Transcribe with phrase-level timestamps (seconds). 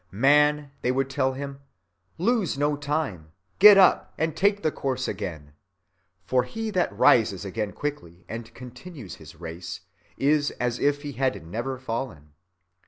[0.09, 1.59] Man (they would tell him),
[2.17, 5.53] lose no time, get up and take the course again,
[6.25, 9.81] for he that rises again quickly and continues his race
[10.17, 12.33] is as if he had never fallen.